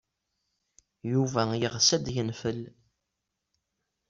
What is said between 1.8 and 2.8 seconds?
ad yenfel.